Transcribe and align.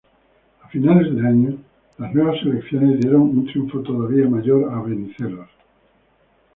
A 0.63 0.67
finales 0.69 1.15
de 1.15 1.21
año, 1.27 1.57
las 1.99 2.15
nuevas 2.15 2.41
elecciones 2.41 3.01
dieron 3.01 3.21
un 3.21 3.45
triunfo 3.45 3.83
todavía 3.83 4.27
mayor 4.27 4.73
a 4.73 4.81
Venizelos. 4.81 5.47